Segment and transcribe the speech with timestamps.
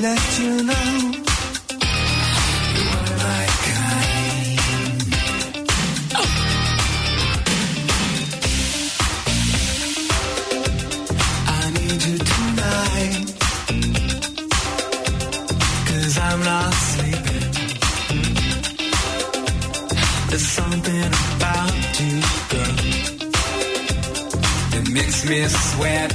[0.00, 0.90] let you know
[2.76, 4.58] you were my kind.
[11.48, 13.24] I need you tonight,
[15.88, 17.46] cause I'm not sleeping.
[20.28, 22.14] There's something about you,
[22.50, 22.76] girl,
[24.70, 26.07] that makes me sweat.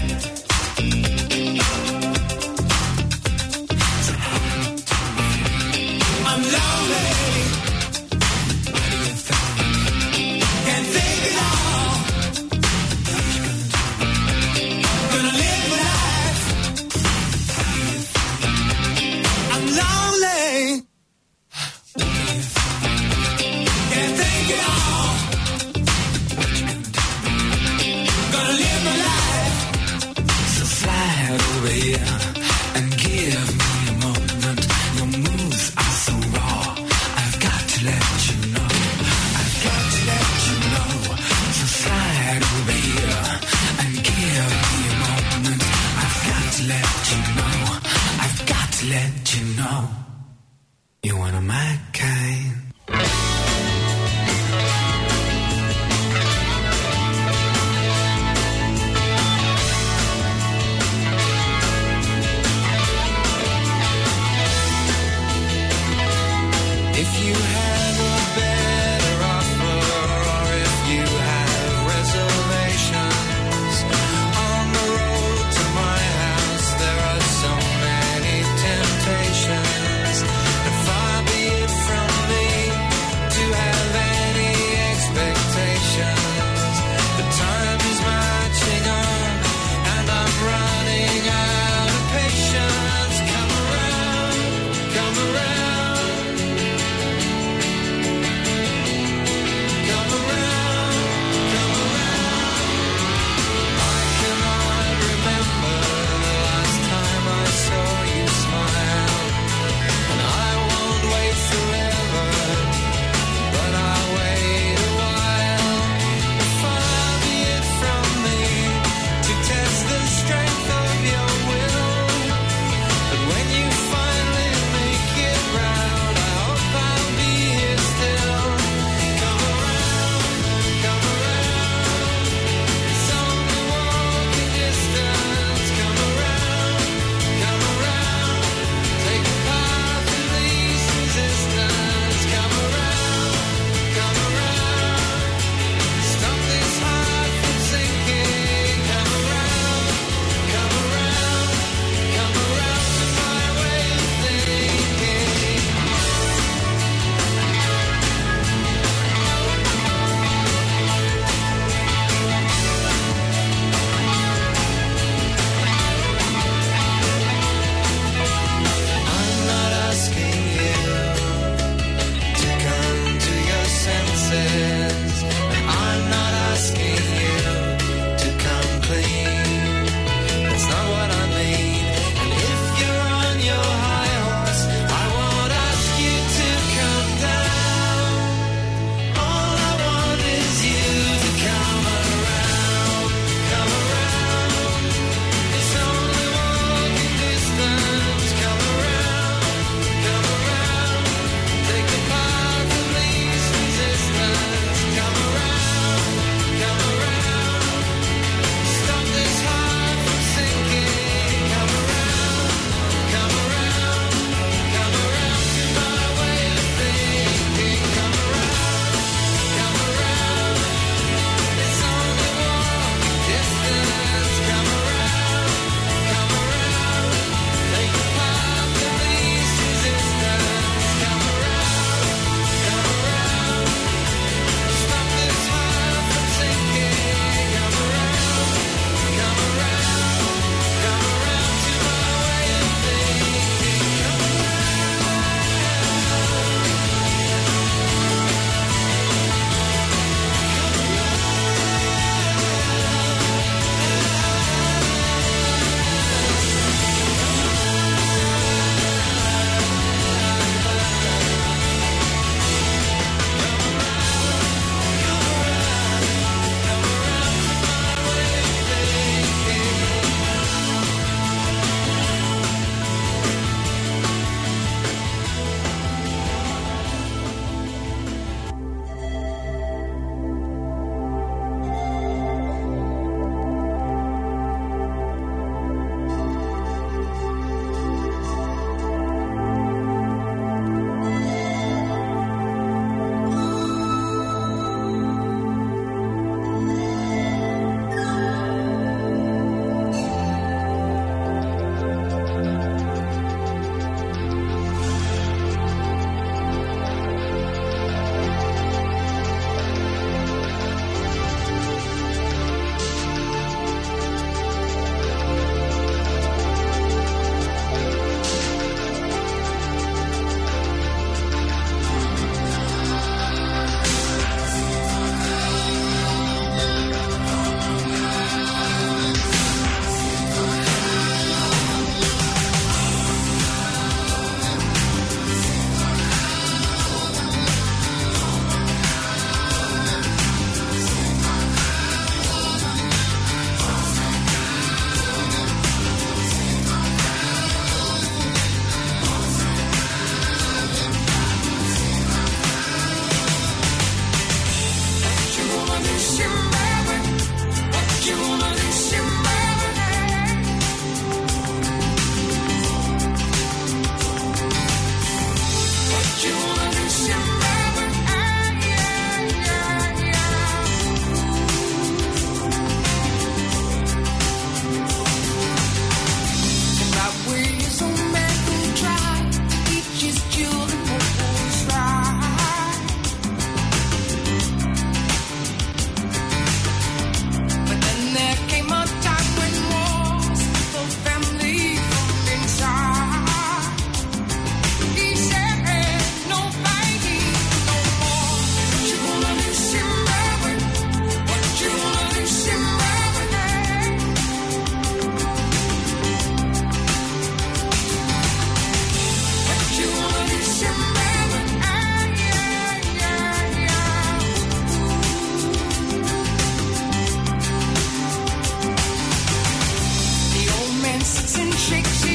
[421.04, 422.13] twists and tricks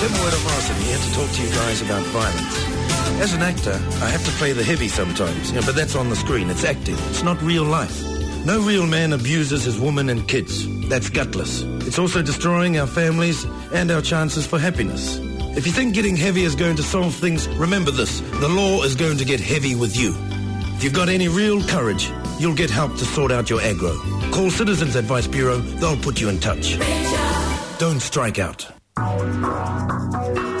[0.00, 3.20] Temuera Morrison here to talk to you guys about violence.
[3.20, 6.48] As an actor, I have to play the heavy sometimes, but that's on the screen.
[6.48, 6.96] It's acting.
[7.10, 8.02] It's not real life.
[8.46, 10.66] No real man abuses his woman and kids.
[10.88, 11.64] That's gutless.
[11.86, 15.18] It's also destroying our families and our chances for happiness.
[15.54, 18.20] If you think getting heavy is going to solve things, remember this.
[18.40, 20.14] The law is going to get heavy with you.
[20.76, 23.94] If you've got any real courage, you'll get help to sort out your aggro.
[24.32, 25.58] Call Citizens Advice Bureau.
[25.58, 26.78] They'll put you in touch.
[27.78, 28.79] Don't strike out.
[29.00, 30.59] Música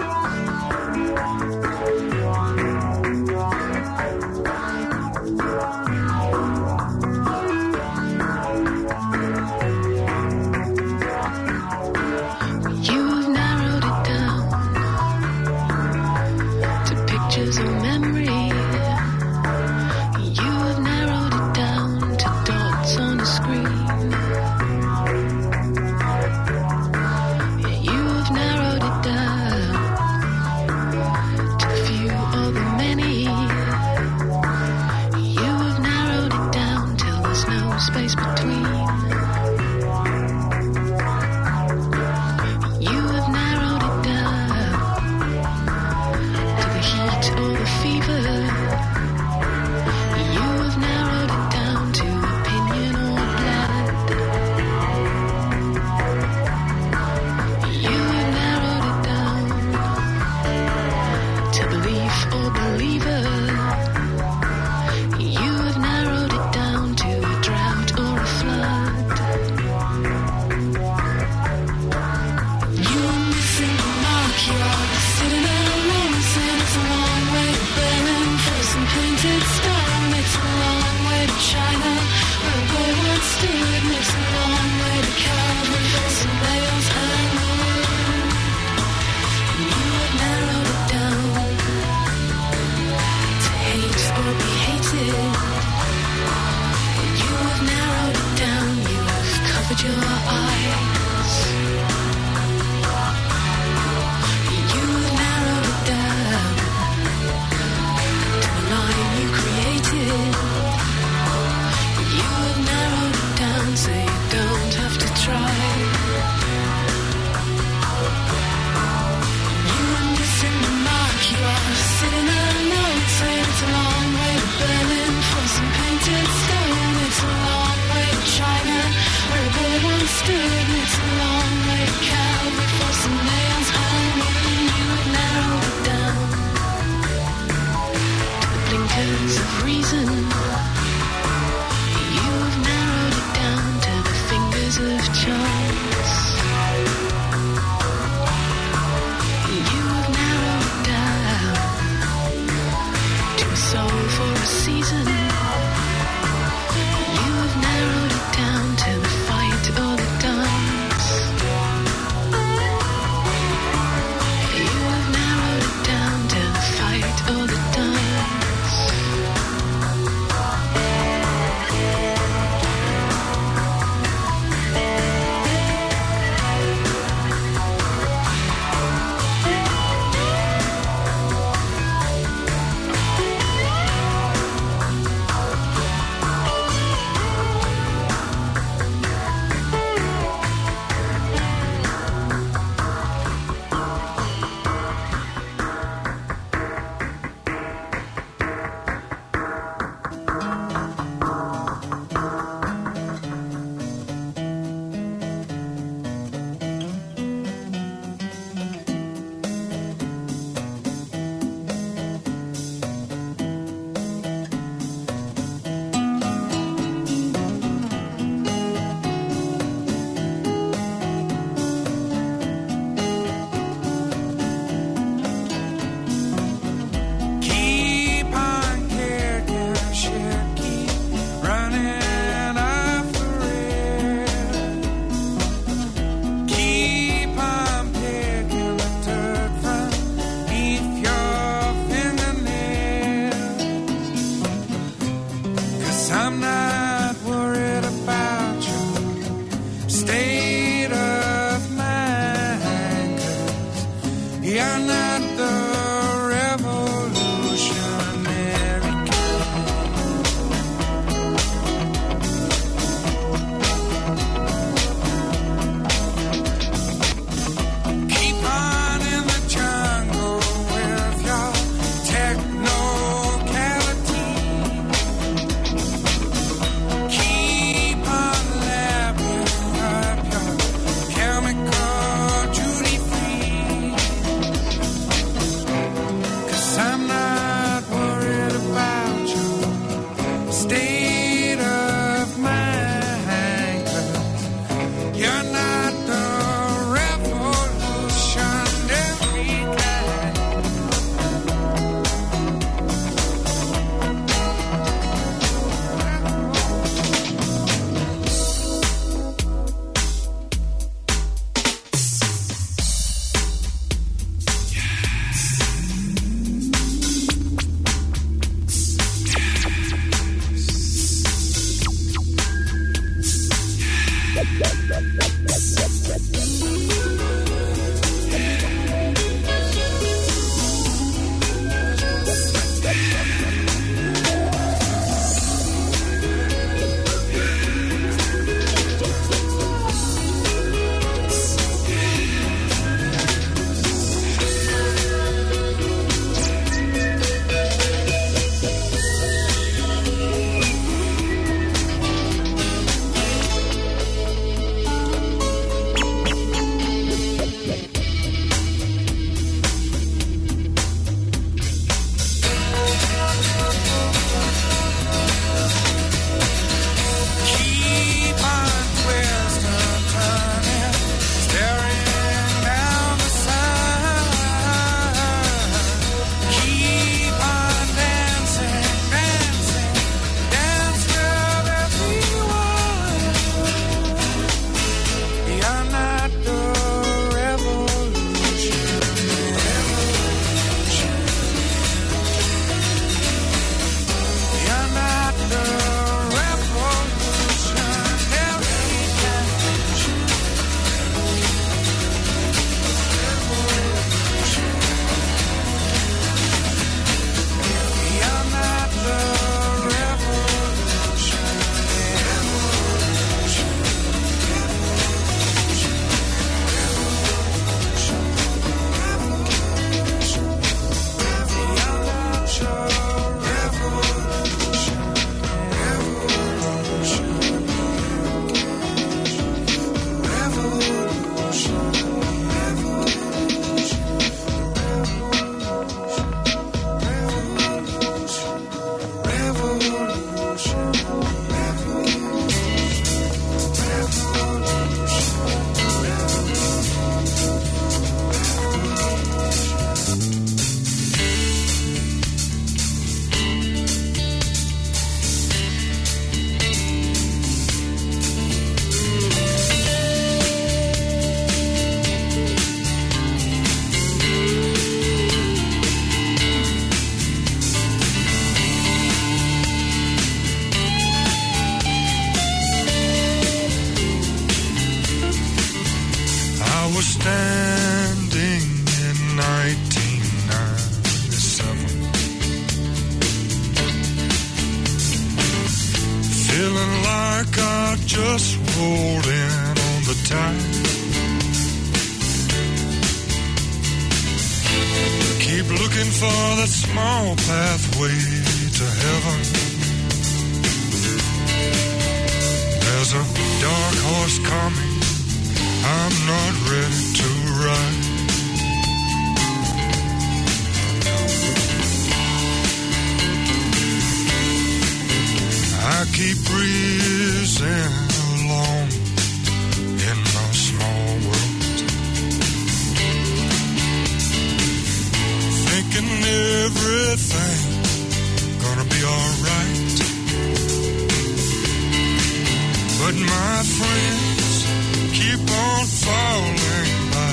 [533.20, 534.66] my friends
[535.12, 537.32] keep on falling by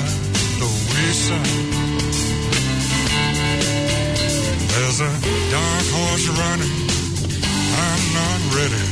[0.60, 1.68] the wayside.
[4.72, 5.12] There's a
[5.50, 6.74] dark horse running.
[7.86, 8.87] I'm not ready.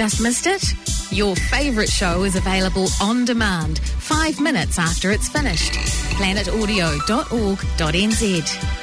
[0.00, 1.12] Just missed it?
[1.12, 5.74] Your favourite show is available on demand five minutes after it's finished.
[6.16, 8.79] planetaudio.org.nz.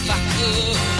[0.00, 0.97] if I could.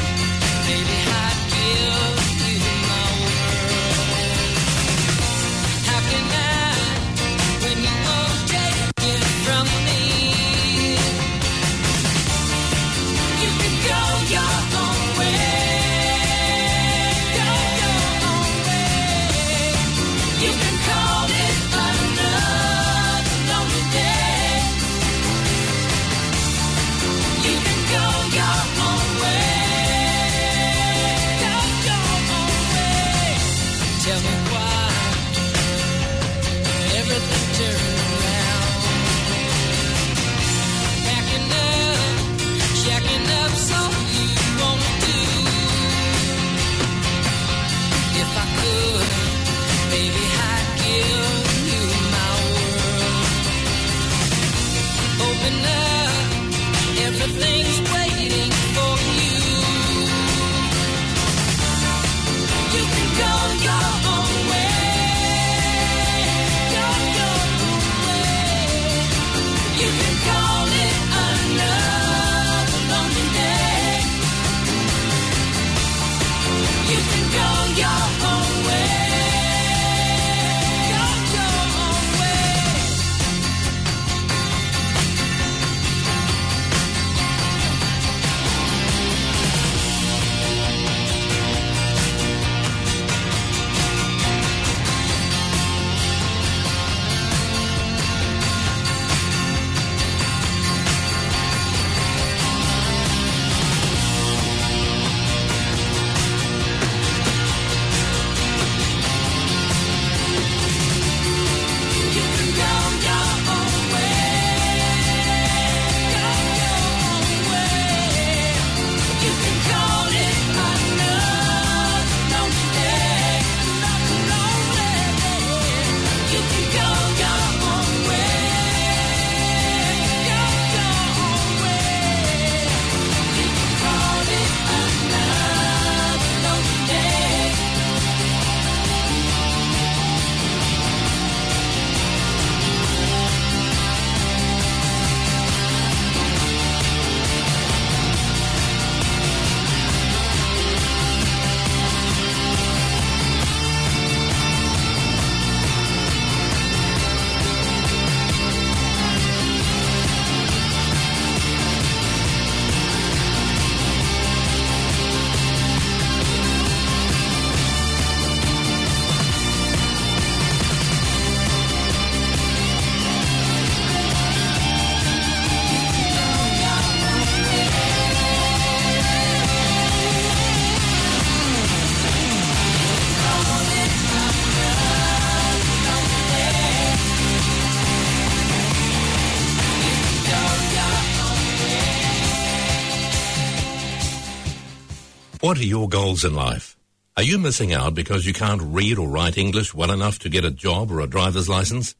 [195.48, 196.76] What are your goals in life?
[197.16, 200.44] Are you missing out because you can't read or write English well enough to get
[200.44, 201.94] a job or a driver's license?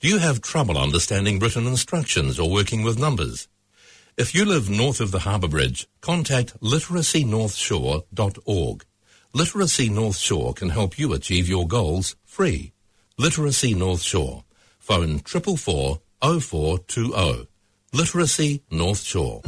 [0.00, 3.48] Do you have trouble understanding written instructions or working with numbers?
[4.16, 8.84] If you live north of the Harbour Bridge, contact literacynorthshore.org.
[9.34, 12.72] Literacy North Shore can help you achieve your goals free.
[13.18, 14.44] Literacy North Shore.
[14.78, 17.46] Phone 444 0420.
[17.92, 19.42] Literacy North Shore.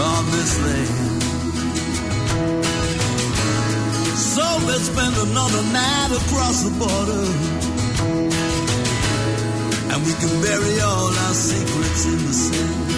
[0.00, 1.22] On this land.
[4.34, 7.24] So let's spend another night across the border.
[9.92, 12.90] And we can bury all our secrets in the sand.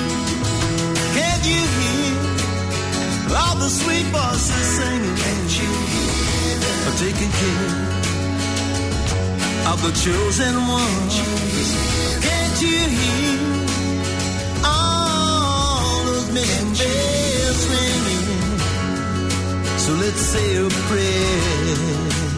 [1.17, 2.15] Can't you hear
[3.37, 5.17] all the sweet voices singing?
[5.25, 6.95] Can't you hear them?
[7.07, 8.03] Taking care
[9.73, 11.15] of the chosen ones.
[12.27, 13.62] Can't you hear
[16.35, 18.59] bells ringing?
[19.79, 22.32] So let's say a prayer.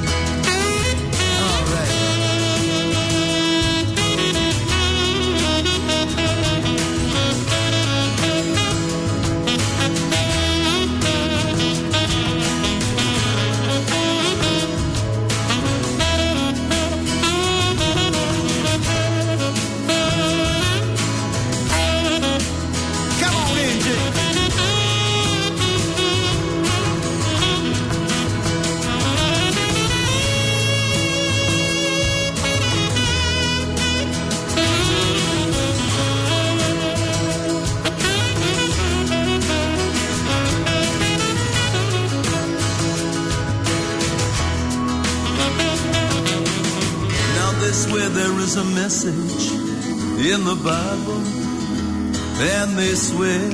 [53.05, 53.51] Swear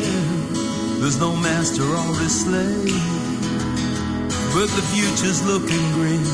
[1.00, 2.86] there's no master or a slave,
[4.54, 6.24] but the future's looking green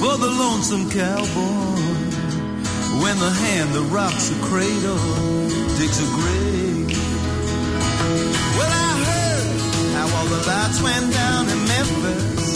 [0.00, 1.78] for the lonesome cowboy.
[3.02, 4.98] When the hand that rocks the cradle
[5.78, 6.90] digs a grave.
[8.58, 9.46] Well, I heard
[9.94, 12.48] how all the lights went down in Memphis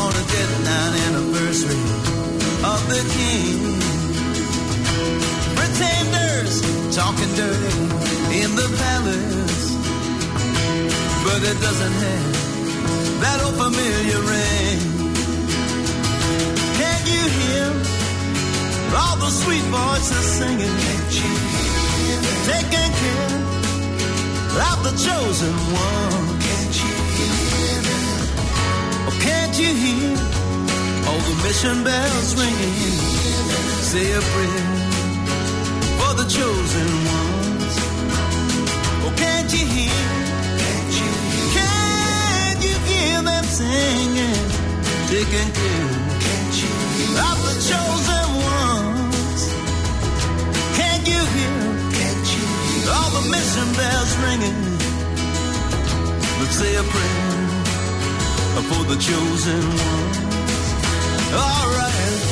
[0.00, 1.09] on a dead night
[7.10, 9.74] talking dirty in the palace,
[11.24, 12.32] but it doesn't have
[13.22, 14.78] that old familiar ring.
[16.78, 17.66] Can't you hear
[18.94, 20.76] all the sweet voices singing?
[20.86, 22.18] Can't you hear?
[22.52, 23.38] Taking care
[24.70, 26.26] of the chosen one.
[26.46, 27.80] Can't you hear?
[29.08, 30.16] Oh, can't you hear
[31.08, 32.98] all the mission bells ringing?
[33.90, 34.79] Say a prayer
[36.30, 37.74] chosen ones.
[39.02, 40.02] Oh, can't you hear?
[40.62, 41.48] Can't you hear?
[41.58, 44.42] Can't you hear them singing?
[45.10, 45.90] Taking care
[46.22, 47.18] can't you hear?
[47.30, 49.40] of the chosen ones.
[50.78, 51.58] Can't you hear?
[51.98, 52.86] Can't you hear?
[52.94, 54.60] all the mission bells ringing?
[56.38, 57.30] Let's say a prayer
[58.70, 60.16] for the chosen ones.
[61.42, 62.22] All right.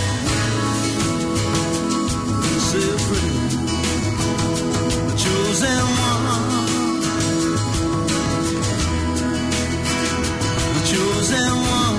[2.69, 3.38] Say a prayer.
[5.61, 5.67] The
[10.85, 11.98] chosen one.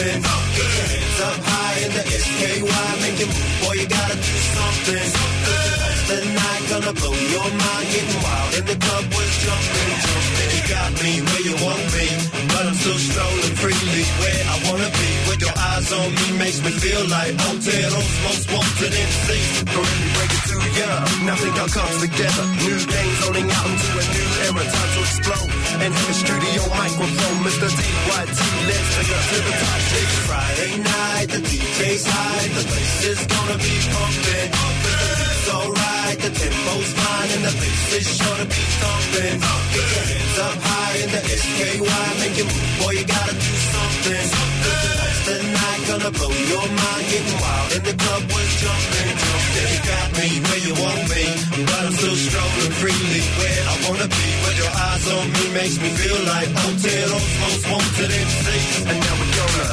[0.00, 2.88] Your hands up high in the SKY.
[3.20, 5.08] Move, boy, you gotta do something.
[5.44, 7.86] Tonight's the night, gonna blow your mind.
[7.92, 10.50] Getting wild in the club was jumping, jumping.
[10.56, 12.06] You got me where you want me,
[12.48, 15.08] but I'm still strolling freely where I wanna be.
[15.28, 19.28] With your eyes on me makes me feel like Aotearoa's most wanted MC.
[19.68, 20.88] Go ahead and break it ya.
[21.24, 22.44] Nothing all comes together.
[22.64, 24.62] New things loading out into a new era.
[24.64, 25.50] Time to explode.
[25.82, 27.68] And have a studio microphone, Mr.
[27.70, 28.38] DYT.
[28.68, 29.80] Let's take it to the top.
[30.00, 32.46] It's Friday night, the DJ's high.
[32.52, 34.50] The place is gonna be pumping.
[34.84, 39.36] The beat's alright, the tempo's fine, and the bass is sure to be thumping.
[39.72, 42.04] Get your hands up high in the SKY.
[42.20, 44.26] Make it move, boy, you gotta do something.
[44.60, 47.04] Tonight's the night, gonna blow your mind.
[47.10, 49.29] Getting wild, in the club was jumping.
[49.80, 51.24] You got me where you want me,
[51.64, 54.28] but I'm still strolling freely where I wanna be.
[54.44, 58.44] With your eyes on me makes me feel like Aotearoa's most wanted MC.
[58.84, 59.68] And now we're gonna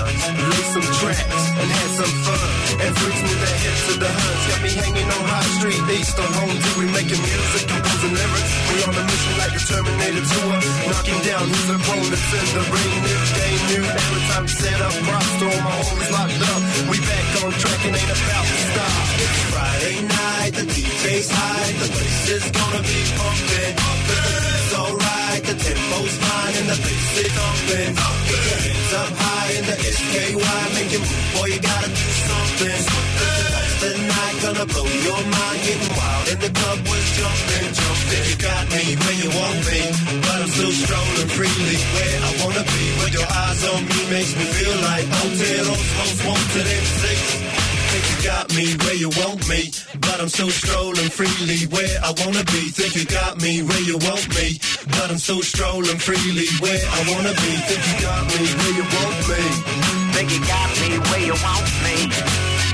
[0.47, 2.47] lose some tracks and have some fun.
[2.87, 4.43] And freaks me the hips to the huns.
[4.47, 6.65] Got me hanging on High Street East on home D.
[6.79, 8.53] We making music, composing lyrics.
[8.71, 10.55] We on a mission like the Terminator tour.
[10.87, 12.93] Knocking down who's opponents in the ring.
[13.03, 14.19] New day, new era.
[14.31, 16.61] Time to set up all my homies locked up.
[16.87, 19.07] We back on track and ain't about to stop.
[19.51, 21.71] Friday night, the DJ's high.
[21.83, 23.73] The place is gonna be pumping.
[24.07, 27.91] The beat's alright, the tempo's fine, and the bass is thumping.
[28.27, 30.59] Get your hands up high in the SKY.
[30.75, 32.81] Make it move, boy, you gotta do something.
[33.19, 35.59] Tonight's the night, gonna blow your mind.
[35.67, 38.23] Getting wild, and the club was jumping, jumping.
[38.29, 39.79] You got me where you want me,
[40.23, 42.83] but I'm still strolling freely where I wanna be.
[43.03, 47.66] With your eyes on me makes me feel like Aotearoa's most wanted MC.
[47.87, 49.71] Think you got me where you want me,
[50.03, 52.61] but I'm still strolling freely where I wanna be.
[52.75, 54.59] Think you got me where you want me,
[54.91, 57.51] but I'm still strolling freely where I wanna be.
[57.67, 59.43] Think you got me where you want me.
[60.15, 61.95] Think you got me where you want me.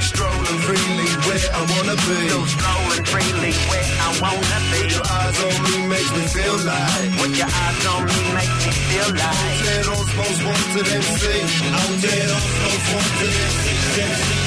[0.01, 2.17] Strolling freely where I wanna be.
[2.25, 4.81] Still strolling freely where I wanna be.
[4.97, 7.21] Your eyes on me makes me feel like.
[7.21, 9.61] With your eyes on me makes me feel like.
[9.61, 11.21] Aotearoa's most wanted MC.
[11.69, 13.63] Aotearoa's most wanted MC.
[13.73, 14.42] MC, MC.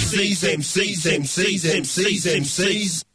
[0.00, 3.09] MCs, MCs, MCs, MCs, MCs.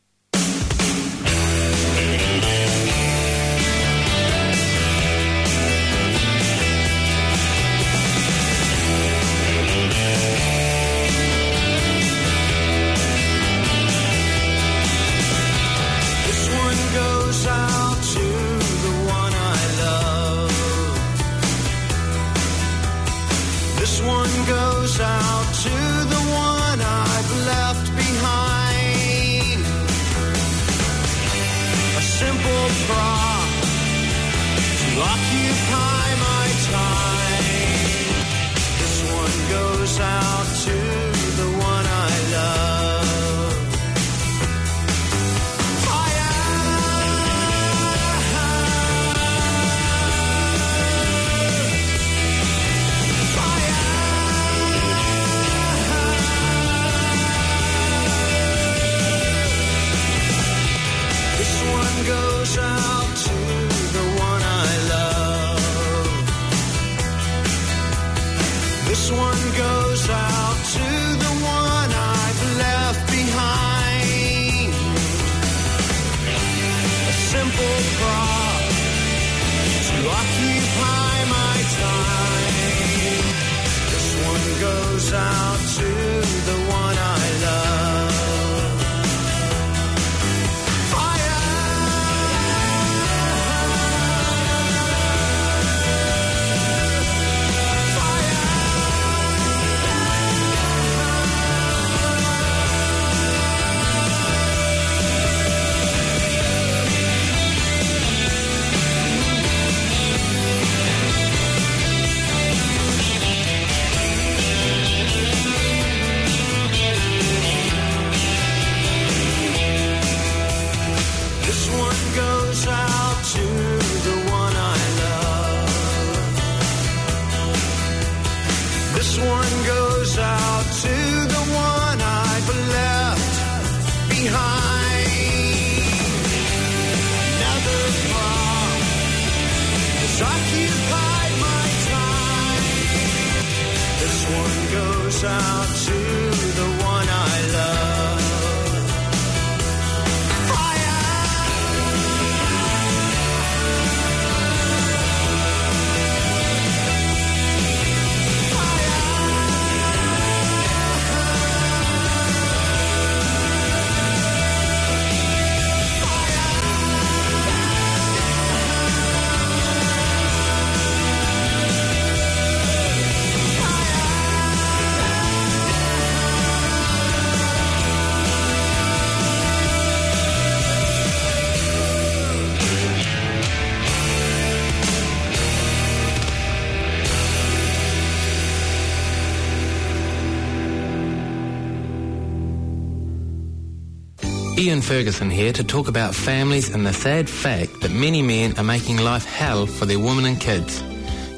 [194.76, 198.64] Ian Ferguson here to talk about families and the sad fact that many men are
[198.64, 200.84] making life hell for their women and kids.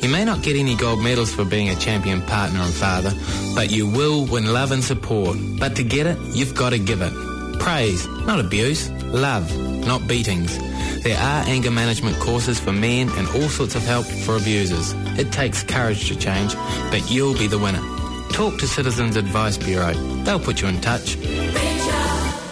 [0.01, 3.13] You may not get any gold medals for being a champion partner and father,
[3.53, 5.38] but you will win love and support.
[5.59, 7.13] But to get it, you've got to give it.
[7.59, 8.89] Praise, not abuse.
[9.03, 10.57] Love, not beatings.
[11.03, 14.93] There are anger management courses for men and all sorts of help for abusers.
[15.19, 16.55] It takes courage to change,
[16.89, 17.83] but you'll be the winner.
[18.31, 19.93] Talk to Citizens Advice Bureau.
[20.23, 21.17] They'll put you in touch.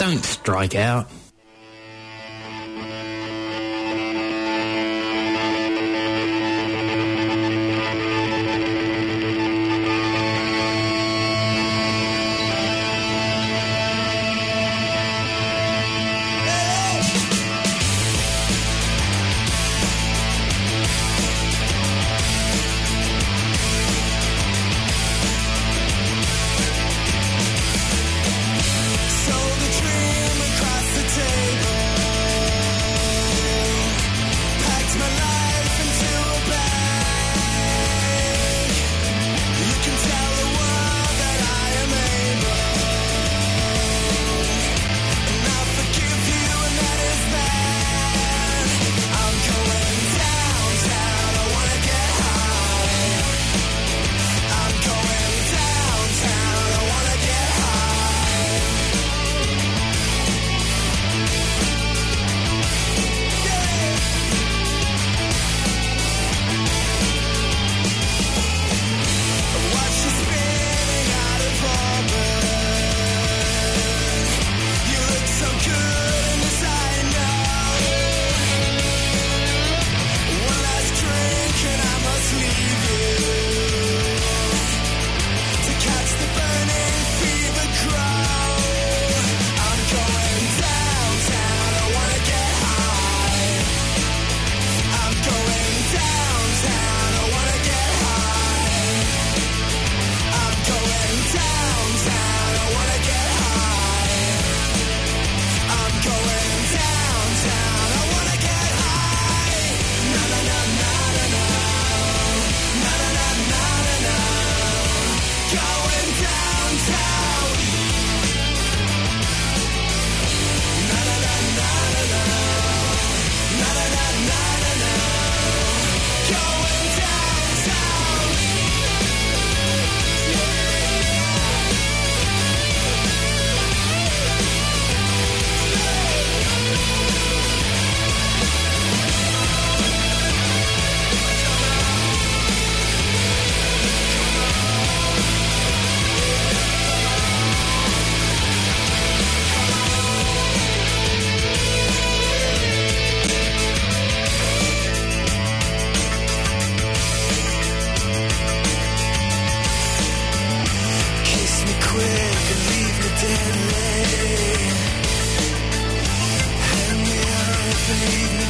[0.06, 1.10] Don't strike out.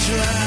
[0.05, 0.44] try.